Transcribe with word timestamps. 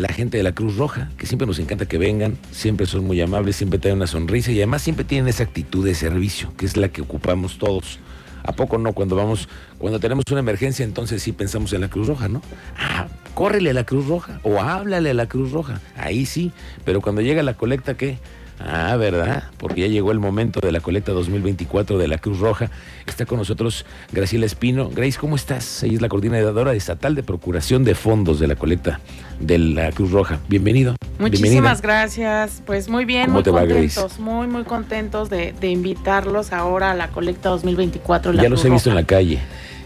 la 0.00 0.12
gente 0.12 0.36
de 0.36 0.42
la 0.42 0.52
Cruz 0.52 0.76
Roja, 0.76 1.10
que 1.16 1.26
siempre 1.26 1.46
nos 1.46 1.58
encanta 1.58 1.86
que 1.86 1.98
vengan, 1.98 2.36
siempre 2.50 2.86
son 2.86 3.04
muy 3.04 3.20
amables, 3.20 3.56
siempre 3.56 3.78
traen 3.78 3.96
una 3.96 4.06
sonrisa 4.06 4.50
y 4.50 4.58
además 4.58 4.82
siempre 4.82 5.04
tienen 5.04 5.28
esa 5.28 5.44
actitud 5.44 5.84
de 5.84 5.94
servicio, 5.94 6.52
que 6.56 6.66
es 6.66 6.76
la 6.76 6.88
que 6.88 7.02
ocupamos 7.02 7.58
todos. 7.58 7.98
¿A 8.42 8.52
poco 8.52 8.78
no? 8.78 8.92
Cuando 8.94 9.16
vamos, 9.16 9.48
cuando 9.78 10.00
tenemos 10.00 10.24
una 10.30 10.40
emergencia, 10.40 10.84
entonces 10.84 11.22
sí 11.22 11.32
pensamos 11.32 11.72
en 11.72 11.82
la 11.82 11.88
Cruz 11.88 12.08
Roja, 12.08 12.28
¿no? 12.28 12.42
Ah, 12.78 13.06
córrele 13.34 13.70
a 13.70 13.74
la 13.74 13.84
Cruz 13.84 14.06
Roja 14.06 14.40
o 14.42 14.60
háblale 14.60 15.10
a 15.10 15.14
la 15.14 15.26
Cruz 15.26 15.52
Roja. 15.52 15.80
Ahí 15.96 16.26
sí, 16.26 16.52
pero 16.84 17.00
cuando 17.00 17.20
llega 17.20 17.42
la 17.42 17.54
colecta, 17.54 17.94
¿qué? 17.96 18.18
Ah, 18.62 18.96
¿verdad? 18.96 19.44
Porque 19.56 19.82
ya 19.82 19.86
llegó 19.86 20.12
el 20.12 20.18
momento 20.18 20.60
de 20.60 20.70
la 20.70 20.80
colecta 20.80 21.12
2024 21.12 21.96
de 21.96 22.08
la 22.08 22.18
Cruz 22.18 22.40
Roja. 22.40 22.70
Está 23.06 23.24
con 23.24 23.38
nosotros 23.38 23.86
Graciela 24.12 24.44
Espino. 24.44 24.90
Grace, 24.90 25.18
¿cómo 25.18 25.36
estás? 25.36 25.82
Ella 25.82 25.94
es 25.94 26.02
la 26.02 26.08
coordinadora 26.08 26.74
estatal 26.74 27.14
de 27.14 27.22
procuración 27.22 27.84
de 27.84 27.94
fondos 27.94 28.38
de 28.38 28.48
la 28.48 28.56
colecta 28.56 29.00
de 29.40 29.58
la 29.58 29.92
Cruz 29.92 30.12
Roja. 30.12 30.40
Bienvenido. 30.48 30.94
Muchísimas 31.18 31.80
gracias. 31.80 32.62
Pues 32.66 32.88
muy 32.88 33.06
bien, 33.06 33.30
muy 33.30 33.42
contentos, 33.42 34.18
muy, 34.18 34.46
muy 34.46 34.64
contentos 34.64 35.30
de, 35.30 35.54
invitarlos 35.62 36.52
ahora 36.52 36.90
a 36.90 36.94
la 36.94 37.08
colecta 37.08 37.48
2024. 37.48 38.34
ya 38.34 38.48
los 38.48 38.64
he 38.64 38.70
visto 38.70 38.90
en 38.90 38.96
la 38.96 39.04
calle. 39.04 39.38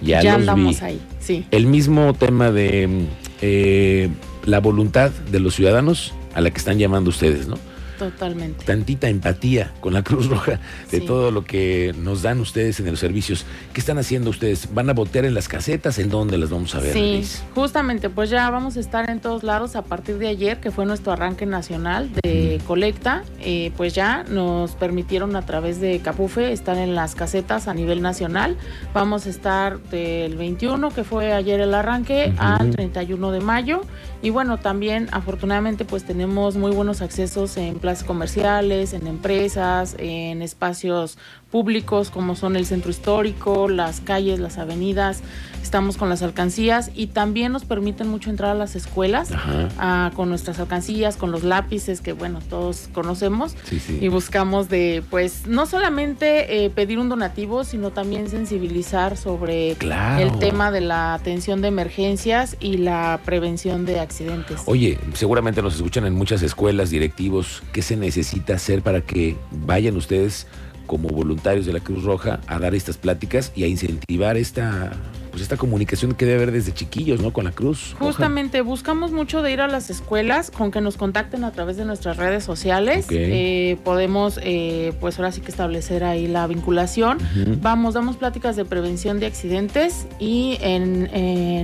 Ya, 0.02 0.20
ya 0.20 0.34
andamos 0.34 0.82
ahí, 0.82 1.00
sí. 1.20 1.46
El 1.50 1.66
mismo 1.66 2.12
tema 2.12 2.50
de 2.50 3.06
eh, 3.40 4.10
la 4.44 4.58
voluntad 4.58 5.10
de 5.30 5.40
los 5.40 5.54
ciudadanos 5.54 6.12
a 6.34 6.40
la 6.40 6.50
que 6.50 6.58
están 6.58 6.78
llamando 6.78 7.10
ustedes, 7.10 7.46
¿no? 7.46 7.56
Totalmente. 7.98 8.64
Tantita 8.64 9.08
empatía 9.08 9.72
con 9.80 9.92
la 9.92 10.02
Cruz 10.02 10.28
Roja 10.28 10.58
de 10.90 11.00
todo 11.00 11.30
lo 11.30 11.44
que 11.44 11.94
nos 11.98 12.22
dan 12.22 12.40
ustedes 12.40 12.80
en 12.80 12.86
los 12.86 12.98
servicios. 12.98 13.46
¿Qué 13.72 13.80
están 13.80 13.98
haciendo 13.98 14.30
ustedes? 14.30 14.72
¿Van 14.74 14.90
a 14.90 14.92
votar 14.92 15.24
en 15.24 15.34
las 15.34 15.48
casetas? 15.48 15.98
¿En 15.98 16.10
dónde 16.10 16.38
las 16.38 16.50
vamos 16.50 16.74
a 16.74 16.80
ver? 16.80 16.92
Sí, 16.92 17.22
justamente, 17.54 18.10
pues 18.10 18.30
ya 18.30 18.50
vamos 18.50 18.76
a 18.76 18.80
estar 18.80 19.08
en 19.10 19.20
todos 19.20 19.42
lados 19.42 19.76
a 19.76 19.82
partir 19.82 20.18
de 20.18 20.28
ayer, 20.28 20.60
que 20.60 20.70
fue 20.70 20.86
nuestro 20.86 21.12
arranque 21.12 21.46
nacional 21.46 22.10
de 22.22 22.60
colecta. 22.66 23.24
Eh, 23.40 23.72
pues 23.76 23.94
ya 23.94 24.24
nos 24.24 24.72
permitieron 24.72 25.36
a 25.36 25.42
través 25.42 25.80
de 25.80 26.00
Capufe 26.00 26.52
estar 26.52 26.76
en 26.76 26.94
las 26.94 27.14
casetas 27.14 27.68
a 27.68 27.74
nivel 27.74 28.02
nacional. 28.02 28.56
Vamos 28.92 29.26
a 29.26 29.30
estar 29.30 29.80
del 29.84 30.36
21, 30.36 30.90
que 30.90 31.04
fue 31.04 31.32
ayer 31.32 31.60
el 31.60 31.74
arranque, 31.74 32.32
al 32.38 32.70
31 32.70 33.30
de 33.30 33.40
mayo. 33.40 33.82
Y 34.22 34.30
bueno, 34.30 34.58
también 34.58 35.08
afortunadamente 35.12 35.84
pues 35.84 36.04
tenemos 36.04 36.56
muy 36.56 36.72
buenos 36.72 37.02
accesos 37.02 37.56
en 37.56 37.78
plazas 37.84 38.06
comerciales, 38.06 38.94
en 38.94 39.06
empresas, 39.06 39.94
en 39.98 40.40
espacios 40.40 41.18
públicos 41.54 42.10
como 42.10 42.34
son 42.34 42.56
el 42.56 42.66
centro 42.66 42.90
histórico, 42.90 43.68
las 43.68 44.00
calles, 44.00 44.40
las 44.40 44.58
avenidas, 44.58 45.22
estamos 45.62 45.96
con 45.96 46.08
las 46.08 46.20
alcancías 46.20 46.90
y 46.96 47.06
también 47.06 47.52
nos 47.52 47.64
permiten 47.64 48.08
mucho 48.08 48.28
entrar 48.28 48.50
a 48.50 48.54
las 48.54 48.74
escuelas 48.74 49.30
ah, 49.78 50.10
con 50.16 50.30
nuestras 50.30 50.58
alcancías, 50.58 51.16
con 51.16 51.30
los 51.30 51.44
lápices 51.44 52.00
que 52.00 52.12
bueno, 52.12 52.40
todos 52.50 52.88
conocemos 52.92 53.54
y 54.00 54.08
buscamos 54.08 54.68
de 54.68 55.04
pues 55.10 55.46
no 55.46 55.66
solamente 55.66 56.64
eh, 56.64 56.70
pedir 56.70 56.98
un 56.98 57.08
donativo, 57.08 57.62
sino 57.62 57.92
también 57.92 58.28
sensibilizar 58.28 59.16
sobre 59.16 59.72
el 59.72 60.38
tema 60.40 60.72
de 60.72 60.80
la 60.80 61.14
atención 61.14 61.62
de 61.62 61.68
emergencias 61.68 62.56
y 62.58 62.78
la 62.78 63.20
prevención 63.24 63.86
de 63.86 64.00
accidentes. 64.00 64.62
Oye, 64.66 64.98
seguramente 65.12 65.62
nos 65.62 65.76
escuchan 65.76 66.04
en 66.04 66.14
muchas 66.14 66.42
escuelas, 66.42 66.90
directivos, 66.90 67.62
¿qué 67.74 67.82
se 67.82 67.96
necesita 67.96 68.54
hacer 68.54 68.82
para 68.82 69.00
que 69.00 69.36
vayan 69.50 69.96
ustedes 69.96 70.46
como 70.86 71.08
voluntarios 71.08 71.66
de 71.66 71.72
la 71.72 71.80
Cruz 71.80 72.04
Roja 72.04 72.40
a 72.46 72.60
dar 72.60 72.72
estas 72.72 72.96
pláticas 72.96 73.50
y 73.56 73.64
a 73.64 73.66
incentivar 73.66 74.36
esta 74.36 74.92
pues 75.34 75.42
esta 75.42 75.56
comunicación 75.56 76.14
que 76.14 76.26
debe 76.26 76.36
haber 76.36 76.52
desde 76.52 76.72
chiquillos, 76.72 77.20
¿no? 77.20 77.32
Con 77.32 77.46
la 77.46 77.50
Cruz. 77.50 77.96
Justamente, 77.98 78.60
buscamos 78.60 79.10
mucho 79.10 79.42
de 79.42 79.50
ir 79.50 79.60
a 79.60 79.66
las 79.66 79.90
escuelas, 79.90 80.52
con 80.52 80.70
que 80.70 80.80
nos 80.80 80.96
contacten 80.96 81.42
a 81.42 81.50
través 81.50 81.76
de 81.76 81.84
nuestras 81.84 82.18
redes 82.18 82.44
sociales. 82.44 83.06
Eh, 83.10 83.76
podemos, 83.82 84.38
eh, 84.44 84.92
pues 85.00 85.18
ahora 85.18 85.32
sí 85.32 85.40
que 85.40 85.50
establecer 85.50 86.04
ahí 86.04 86.28
la 86.28 86.46
vinculación. 86.46 87.18
Vamos, 87.60 87.94
damos 87.94 88.16
pláticas 88.16 88.54
de 88.54 88.64
prevención 88.64 89.18
de 89.18 89.26
accidentes 89.26 90.06
y 90.20 90.56
en, 90.60 91.10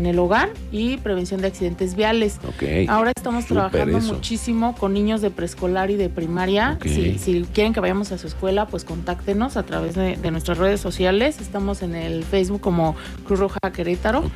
el 0.04 0.18
hogar 0.18 0.50
y 0.72 0.96
prevención 0.96 1.40
de 1.40 1.46
accidentes 1.46 1.94
viales. 1.94 2.40
Ahora 2.88 3.12
estamos 3.14 3.46
trabajando 3.46 4.00
muchísimo 4.00 4.74
con 4.74 4.94
niños 4.94 5.20
de 5.20 5.30
preescolar 5.30 5.92
y 5.92 5.94
de 5.94 6.08
primaria. 6.08 6.76
Si, 6.84 7.46
quieren 7.54 7.72
que 7.72 7.78
vayamos 7.78 8.10
a 8.10 8.18
su 8.18 8.26
escuela, 8.26 8.66
pues 8.66 8.82
contáctenos 8.82 9.56
a 9.56 9.62
través 9.62 9.94
de, 9.94 10.16
de 10.16 10.30
nuestras 10.32 10.58
redes 10.58 10.80
sociales. 10.80 11.40
Estamos 11.40 11.82
en 11.82 11.94
el 11.94 12.24
Facebook 12.24 12.60
como 12.60 12.96
Cruz 13.24 13.38
Roja 13.38 13.59
a 13.62 13.72
Querétaro. 13.72 14.30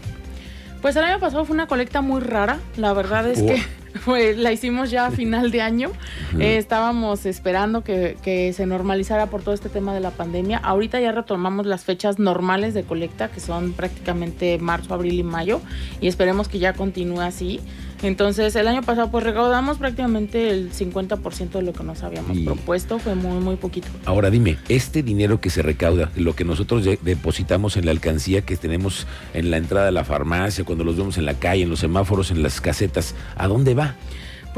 Pues 0.81 0.95
el 0.95 1.03
año 1.03 1.19
pasado 1.19 1.45
fue 1.45 1.53
una 1.53 1.67
colecta 1.67 2.01
muy 2.01 2.21
rara. 2.21 2.59
La 2.77 2.93
verdad 2.93 3.27
es 3.29 3.41
que 3.41 3.61
la 4.35 4.51
hicimos 4.51 4.91
ya 4.91 5.07
a 5.07 5.11
final 5.11 5.51
de 5.51 5.61
año. 5.61 5.91
Eh, 6.39 6.57
estábamos 6.57 7.25
esperando 7.25 7.83
que, 7.83 8.17
que, 8.21 8.53
se 8.53 8.65
normalizara 8.65 9.27
por 9.27 9.41
todo 9.41 9.53
este 9.53 9.69
tema 9.69 9.93
de 9.93 9.99
la 9.99 10.11
pandemia. 10.11 10.57
Ahorita 10.57 10.99
ya 10.99 11.11
retomamos 11.11 11.65
las 11.65 11.83
fechas 11.83 12.19
normales 12.19 12.73
de 12.73 12.83
colecta, 12.83 13.29
que 13.29 13.39
son 13.39 13.73
prácticamente 13.73 14.57
marzo, 14.59 14.93
abril 14.93 15.13
y 15.13 15.23
mayo, 15.23 15.61
y 16.01 16.07
esperemos 16.07 16.47
que 16.47 16.59
ya 16.59 16.73
continúe 16.73 17.21
así. 17.21 17.59
Entonces, 18.01 18.55
el 18.55 18.67
año 18.67 18.81
pasado 18.81 19.11
pues 19.11 19.23
recaudamos 19.23 19.77
prácticamente 19.77 20.51
el 20.51 20.71
50% 20.71 21.51
de 21.51 21.61
lo 21.61 21.73
que 21.73 21.83
nos 21.83 22.03
habíamos 22.03 22.37
propuesto, 22.39 22.99
fue 22.99 23.15
muy, 23.15 23.39
muy 23.41 23.55
poquito. 23.57 23.87
Ahora 24.05 24.29
dime, 24.29 24.57
este 24.69 25.03
dinero 25.03 25.41
que 25.41 25.49
se 25.49 25.61
recauda, 25.61 26.11
lo 26.15 26.35
que 26.35 26.45
nosotros 26.45 26.87
depositamos 27.01 27.77
en 27.77 27.85
la 27.85 27.91
alcancía 27.91 28.41
que 28.41 28.55
tenemos 28.57 29.07
en 29.33 29.51
la 29.51 29.57
entrada 29.57 29.87
de 29.87 29.91
la 29.91 30.03
farmacia, 30.03 30.63
cuando 30.63 30.83
los 30.83 30.97
vemos 30.97 31.17
en 31.17 31.25
la 31.25 31.33
calle, 31.33 31.63
en 31.63 31.69
los 31.69 31.79
semáforos, 31.79 32.31
en 32.31 32.41
las 32.41 32.61
casetas, 32.61 33.15
¿a 33.35 33.47
dónde 33.47 33.73
va? 33.73 33.95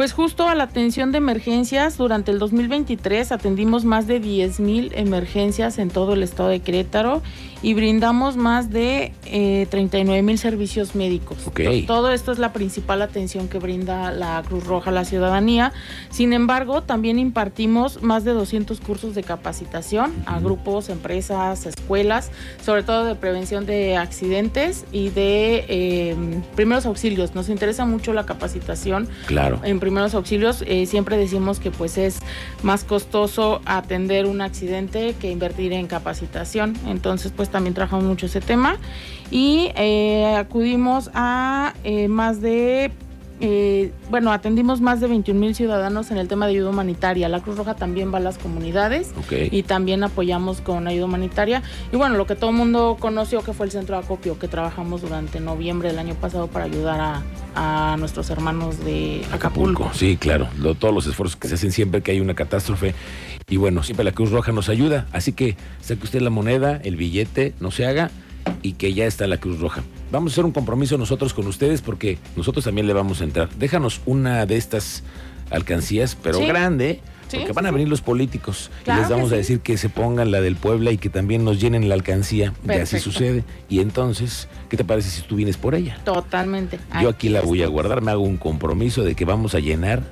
Pues 0.02 0.14
justo 0.14 0.48
a 0.50 0.56
la 0.56 0.64
atención 0.64 1.12
de 1.12 1.20
emergencias, 1.20 1.96
durante 1.96 2.32
el 2.32 2.40
2023 2.40 3.32
atendimos 3.32 3.86
más 3.86 4.08
de 4.08 4.20
10 4.20 4.60
mil 4.60 4.92
emergencias 4.96 5.78
en 5.78 5.92
todo 5.92 6.14
el 6.14 6.24
estado 6.24 6.50
de 6.50 6.60
Querétaro 6.60 7.22
y 7.62 7.76
brindamos 7.76 8.36
más 8.36 8.72
de 8.72 9.14
eh, 9.26 9.68
39 9.70 10.24
mil 10.24 10.40
servicios 10.40 10.96
médicos. 10.96 11.46
Ok. 11.46 11.62
Todo 11.86 12.12
esto 12.12 12.32
es 12.32 12.40
la 12.40 12.52
principal 12.52 13.04
atención 13.04 13.48
que 13.48 13.60
brinda 13.60 14.12
la 14.12 14.42
Cruz 14.44 14.66
Roja 14.66 14.90
a 14.90 14.94
la 14.94 15.06
ciudadanía. 15.06 15.72
Sin 16.10 16.34
embargo, 16.34 16.82
también 16.82 17.20
impartimos 17.20 18.02
más 18.02 18.24
de 18.24 18.32
200 18.32 18.80
cursos 18.80 19.14
de 19.14 19.22
capacitación 19.22 20.12
a 20.26 20.40
grupos, 20.40 20.90
empresas, 20.90 21.68
escuelas, 21.68 22.32
sobre 22.66 22.82
todo 22.82 23.06
de 23.06 23.14
prevención 23.14 23.68
de 23.68 23.98
accidentes 23.98 24.86
y 24.92 25.10
de 25.10 25.66
eh, 25.68 26.16
primeros 26.56 26.88
auxilios. 26.88 27.36
Nos 27.36 27.50
interesa 27.50 27.86
mucho 27.86 28.14
la 28.14 28.26
capacitación 28.26 29.08
Claro. 29.28 29.60
en 29.64 29.80
primeros 29.80 29.91
auxilios. 30.14 30.64
Eh, 30.66 30.86
siempre 30.86 31.18
decimos 31.18 31.60
que 31.60 31.72
pues 31.72 31.98
es 31.98 32.20
más 32.64 32.84
costoso 32.84 33.62
atender 33.66 34.26
un 34.26 34.42
accidente 34.42 35.16
que 35.20 35.30
invertir 35.30 35.74
en 35.74 35.88
capacitación. 35.88 36.76
Entonces 36.88 37.32
pues 37.36 37.50
también 37.50 37.74
trabajamos 37.74 38.06
mucho 38.06 38.26
ese 38.26 38.42
tema 38.42 38.78
y 39.30 39.72
eh, 39.76 40.36
acudimos 40.38 41.10
a 41.14 41.74
eh, 41.84 42.08
más 42.08 42.42
de 42.42 42.92
eh, 43.42 43.92
bueno, 44.10 44.32
atendimos 44.32 44.82
más 44.82 45.00
de 45.02 45.08
21 45.08 45.40
mil 45.40 45.56
ciudadanos 45.56 46.12
en 46.12 46.18
el 46.18 46.28
tema 46.28 46.46
de 46.46 46.52
ayuda 46.54 46.70
humanitaria. 46.70 47.28
La 47.28 47.40
Cruz 47.42 47.58
Roja 47.58 47.74
también 47.76 48.14
va 48.14 48.18
a 48.18 48.22
las 48.22 48.38
comunidades 48.38 49.12
Ok. 49.18 49.34
y 49.52 49.64
también 49.64 50.04
apoyamos 50.04 50.62
con 50.62 50.88
ayuda 50.88 51.06
humanitaria. 51.06 51.64
Y 51.92 51.96
bueno, 51.98 52.16
lo 52.18 52.28
que 52.28 52.36
todo 52.36 52.52
el 52.52 52.56
mundo 52.56 52.98
conoció 53.00 53.42
que 53.44 53.54
fue 53.54 53.66
el 53.66 53.72
centro 53.72 53.98
de 53.98 54.04
acopio 54.04 54.38
que 54.38 54.48
trabajamos 54.48 55.02
durante 55.02 55.40
noviembre 55.40 55.90
del 55.90 56.00
año 56.00 56.14
pasado 56.16 56.48
para 56.48 56.66
ayudar 56.66 57.00
a, 57.56 57.94
a 57.94 57.98
nuestros 57.98 58.30
hermanos 58.30 58.78
de 58.86 59.24
Acapulco. 59.32 59.84
Acapulco, 59.86 59.92
sí, 59.94 60.18
claro. 60.18 60.48
Lo- 60.60 60.76
todos 60.76 60.94
los 60.94 61.08
esfuerzos 61.08 61.36
que 61.36 61.48
se 61.48 61.56
hacen 61.56 61.72
siempre 61.72 62.02
que 62.02 62.12
hay 62.12 62.20
una 62.20 62.36
catástrofe. 62.36 62.94
Y 63.50 63.58
bueno, 63.58 63.84
siempre 63.84 64.04
la 64.06 64.12
Cruz 64.12 64.32
Roja 64.32 64.52
nos 64.52 64.70
ayuda. 64.70 65.08
Así 65.12 65.34
que 65.34 65.58
saque 65.82 66.04
usted 66.04 66.22
la 66.22 66.30
moneda, 66.30 66.80
el 66.84 66.96
billete, 66.96 67.54
no 67.60 67.72
se 67.72 67.86
haga 67.86 68.12
y 68.62 68.74
que 68.74 68.94
ya 68.94 69.06
está 69.06 69.26
la 69.28 69.38
Cruz 69.38 69.60
Roja. 69.60 69.82
Vamos 70.12 70.32
a 70.32 70.36
hacer 70.36 70.46
un 70.46 70.52
compromiso 70.52 70.98
nosotros 70.98 71.34
con 71.34 71.48
ustedes 71.48 71.82
porque 71.82 72.18
nosotros 72.36 72.66
también 72.66 72.86
le 72.88 72.94
vamos 72.94 73.22
a 73.22 73.24
entrar. 73.24 73.50
Déjanos 73.56 74.02
una 74.06 74.46
de 74.46 74.58
estas 74.58 75.04
alcancías, 75.50 76.18
pero 76.22 76.38
Sí. 76.40 76.46
grande. 76.48 77.00
Sí, 77.30 77.38
porque 77.38 77.54
van 77.54 77.66
a 77.66 77.72
venir 77.72 77.88
los 77.88 78.02
políticos 78.02 78.70
Claro 78.84 79.00
y 79.00 79.04
les 79.04 79.10
vamos 79.10 79.32
a 79.32 79.36
decir 79.38 79.62
que 79.62 79.78
se 79.78 79.88
pongan 79.88 80.32
la 80.32 80.42
del 80.42 80.58
Puebla 80.58 80.92
y 80.92 80.98
que 80.98 81.08
también 81.10 81.46
nos 81.46 81.62
llenen 81.62 81.88
la 81.88 81.96
alcancía. 81.96 82.54
Y 82.68 82.72
así 82.74 83.00
sucede. 83.00 83.46
Y 83.70 83.80
entonces, 83.80 84.50
¿qué 84.68 84.76
te 84.76 84.84
parece 84.84 85.10
si 85.10 85.22
tú 85.22 85.38
vienes 85.38 85.56
por 85.56 85.74
ella? 85.74 85.98
Totalmente. 86.04 86.78
Yo 87.02 87.08
aquí 87.08 87.30
la 87.30 87.40
voy 87.40 87.64
a 87.64 87.68
guardar, 87.68 88.02
me 88.02 88.12
hago 88.12 88.24
un 88.24 88.36
compromiso 88.36 89.04
de 89.06 89.16
que 89.16 89.24
vamos 89.24 89.56
a 89.56 89.60
llenar 89.60 90.04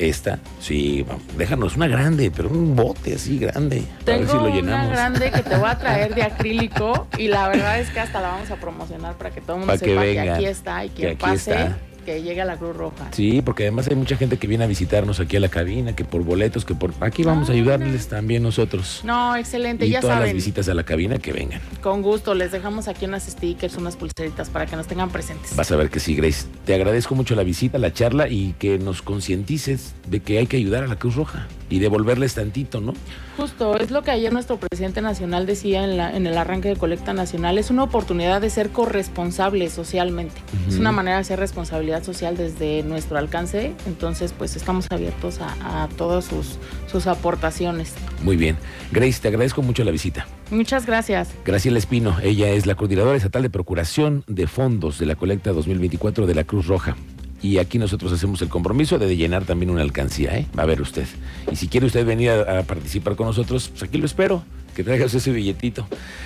esta. 0.00 0.38
Sí, 0.60 1.04
vamos, 1.06 1.22
déjanos 1.36 1.76
una 1.76 1.86
grande, 1.86 2.30
pero 2.34 2.48
un 2.48 2.74
bote 2.74 3.14
así 3.14 3.38
grande. 3.38 3.84
a 4.06 4.10
ver 4.10 4.26
si 4.26 4.34
lo 4.34 4.44
una 4.44 4.54
llenamos. 4.54 4.92
grande 4.92 5.30
que 5.30 5.42
te 5.42 5.56
voy 5.56 5.68
a 5.68 5.78
traer 5.78 6.14
de 6.14 6.22
acrílico 6.22 7.06
y 7.18 7.28
la 7.28 7.48
verdad 7.48 7.78
es 7.78 7.90
que 7.90 8.00
hasta 8.00 8.20
la 8.20 8.28
vamos 8.28 8.50
a 8.50 8.56
promocionar 8.56 9.16
para 9.16 9.30
que 9.30 9.40
todo 9.40 9.54
el 9.56 9.60
mundo 9.60 9.72
que 9.74 9.78
sepa 9.78 10.02
que, 10.02 10.20
aquí 10.20 10.46
está 10.46 10.84
y 10.84 10.88
que 10.88 11.08
aquí 11.08 11.16
pase, 11.16 11.50
está. 11.52 11.78
Que 12.00 12.22
llegue 12.22 12.40
a 12.40 12.44
la 12.44 12.56
Cruz 12.56 12.76
Roja. 12.76 13.08
Sí, 13.12 13.42
porque 13.42 13.64
además 13.64 13.88
hay 13.88 13.96
mucha 13.96 14.16
gente 14.16 14.36
que 14.38 14.46
viene 14.46 14.64
a 14.64 14.66
visitarnos 14.66 15.20
aquí 15.20 15.36
a 15.36 15.40
la 15.40 15.48
cabina, 15.48 15.94
que 15.94 16.04
por 16.04 16.22
boletos, 16.24 16.64
que 16.64 16.74
por... 16.74 16.92
Aquí 17.00 17.22
vamos 17.22 17.48
a 17.48 17.52
Ah, 17.52 17.54
ayudarles 17.56 18.08
también 18.08 18.42
nosotros. 18.42 19.00
No, 19.04 19.36
excelente, 19.36 19.86
y 19.86 19.90
ya 19.90 20.00
todas 20.00 20.20
las 20.20 20.32
visitas 20.32 20.68
a 20.68 20.74
la 20.74 20.84
cabina 20.84 21.18
que 21.18 21.32
vengan. 21.32 21.60
Con 21.82 22.02
gusto, 22.02 22.34
les 22.34 22.52
dejamos 22.52 22.88
aquí 22.88 23.04
unas 23.06 23.24
stickers, 23.24 23.76
unas 23.76 23.96
pulseritas 23.96 24.48
para 24.50 24.66
que 24.66 24.76
nos 24.76 24.86
tengan 24.86 25.10
presentes. 25.10 25.54
Vas 25.56 25.70
a 25.72 25.76
ver 25.76 25.90
que 25.90 26.00
sí, 26.00 26.14
Grace. 26.14 26.46
Te 26.64 26.74
agradezco 26.74 27.14
mucho 27.14 27.34
la 27.34 27.42
visita, 27.42 27.78
la 27.78 27.92
charla 27.92 28.28
y 28.28 28.54
que 28.58 28.78
nos 28.78 29.02
concientices 29.02 29.94
de 30.08 30.20
que 30.20 30.38
hay 30.38 30.46
que 30.46 30.56
ayudar 30.56 30.84
a 30.84 30.86
la 30.86 30.96
Cruz 30.96 31.14
Roja 31.16 31.46
y 31.70 31.78
devolverles 31.78 32.34
tantito, 32.34 32.80
¿no? 32.80 32.92
Justo, 33.36 33.76
es 33.78 33.90
lo 33.90 34.02
que 34.02 34.10
ayer 34.10 34.32
nuestro 34.32 34.58
presidente 34.58 35.00
nacional 35.00 35.46
decía 35.46 35.84
en, 35.84 35.96
la, 35.96 36.14
en 36.14 36.26
el 36.26 36.36
arranque 36.36 36.68
de 36.68 36.76
colecta 36.76 37.14
nacional, 37.14 37.56
es 37.56 37.70
una 37.70 37.84
oportunidad 37.84 38.40
de 38.40 38.50
ser 38.50 38.70
corresponsables 38.70 39.72
socialmente. 39.72 40.42
Es 40.68 40.76
una 40.76 40.92
manera 40.92 41.16
de 41.16 41.22
hacer 41.22 41.38
responsabilidad 41.38 42.02
social 42.02 42.36
desde 42.36 42.82
nuestro 42.82 43.16
alcance, 43.16 43.72
entonces 43.86 44.34
pues 44.36 44.56
estamos 44.56 44.86
abiertos 44.90 45.40
a, 45.40 45.84
a 45.84 45.88
todas 45.88 46.26
sus, 46.26 46.58
sus 46.90 47.06
aportaciones. 47.06 47.94
Muy 48.22 48.36
bien. 48.36 48.56
Grace, 48.92 49.20
te 49.20 49.28
agradezco 49.28 49.62
mucho 49.62 49.84
la 49.84 49.92
visita. 49.92 50.26
Muchas 50.50 50.84
gracias. 50.84 51.28
Graciela 51.44 51.78
Espino, 51.78 52.16
ella 52.22 52.50
es 52.50 52.66
la 52.66 52.74
coordinadora 52.74 53.16
estatal 53.16 53.42
de 53.42 53.50
procuración 53.50 54.24
de 54.26 54.46
fondos 54.48 54.98
de 54.98 55.06
la 55.06 55.14
colecta 55.14 55.52
2024 55.52 56.26
de 56.26 56.34
la 56.34 56.44
Cruz 56.44 56.66
Roja. 56.66 56.96
Y 57.42 57.58
aquí 57.58 57.78
nosotros 57.78 58.12
hacemos 58.12 58.42
el 58.42 58.48
compromiso 58.48 58.98
de 58.98 59.16
llenar 59.16 59.44
también 59.44 59.70
una 59.70 59.82
alcancía, 59.82 60.36
¿eh? 60.36 60.46
Va 60.58 60.64
a 60.64 60.66
ver 60.66 60.80
usted. 60.80 61.06
Y 61.50 61.56
si 61.56 61.68
quiere 61.68 61.86
usted 61.86 62.04
venir 62.04 62.30
a, 62.30 62.58
a 62.58 62.62
participar 62.64 63.16
con 63.16 63.26
nosotros, 63.26 63.68
pues 63.70 63.82
aquí 63.82 63.98
lo 63.98 64.06
espero. 64.06 64.42
Que 64.74 64.84
traiga 64.84 65.06
usted 65.06 65.18
ese 65.18 65.32
billetito. 65.32 65.86